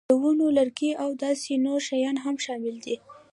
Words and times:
د 0.09 0.11
ونو 0.21 0.47
لرګي 0.57 0.91
او 1.03 1.09
داسې 1.23 1.51
نور 1.65 1.79
شیان 1.87 2.15
هم 2.25 2.35
شامل 2.45 2.75
دي. 2.85 2.95